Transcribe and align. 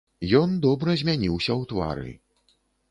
Ён 0.39 0.49
добра 0.65 0.95
змяніўся 1.03 1.51
ў 1.61 1.73
твары. 1.75 2.11